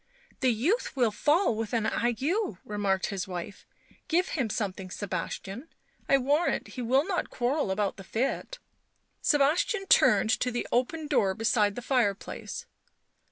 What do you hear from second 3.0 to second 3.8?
his wife."